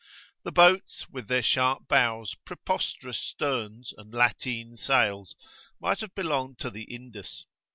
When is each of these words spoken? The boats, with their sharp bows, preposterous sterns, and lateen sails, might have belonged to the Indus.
The 0.41 0.51
boats, 0.51 1.07
with 1.11 1.27
their 1.27 1.43
sharp 1.43 1.87
bows, 1.87 2.33
preposterous 2.43 3.19
sterns, 3.19 3.93
and 3.95 4.11
lateen 4.11 4.75
sails, 4.75 5.35
might 5.79 5.99
have 5.99 6.15
belonged 6.15 6.57
to 6.61 6.71
the 6.71 6.85
Indus. 6.85 7.45